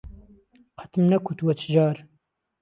قهتم 0.77 1.03
نهکوتوه 1.11 1.53
چجار 1.61 1.97